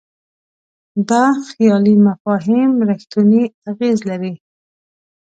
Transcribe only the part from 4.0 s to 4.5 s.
لري.